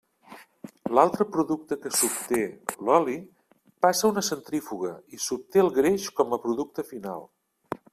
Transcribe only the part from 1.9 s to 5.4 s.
s'obté, l'oli, passa a una centrífuga i